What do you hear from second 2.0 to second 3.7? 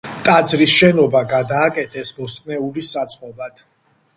ბოსტნეულის საწყობად.